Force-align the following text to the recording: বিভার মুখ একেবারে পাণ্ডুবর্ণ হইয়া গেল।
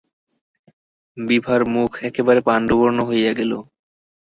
বিভার 1.17 1.61
মুখ 1.73 1.91
একেবারে 2.09 2.39
পাণ্ডুবর্ণ 2.47 2.97
হইয়া 3.09 3.31
গেল। 3.39 3.51